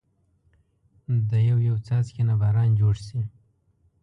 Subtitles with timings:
[1.29, 3.21] دا يو يو څاڅکي نه باران جوړ شي